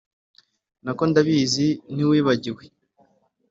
Nako 0.83 1.03
ndabizi 1.09 1.67
ntiwibagiwe. 1.93 2.63